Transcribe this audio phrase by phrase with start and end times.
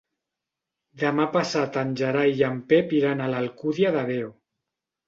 [1.03, 4.37] Demà passat en Gerai i en Pep iran a l'Alcúdia de Veo.